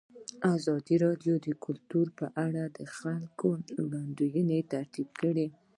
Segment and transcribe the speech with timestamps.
[0.55, 3.49] ازادي راډیو د کلتور په اړه د خلکو
[3.83, 5.47] وړاندیزونه ترتیب کړي.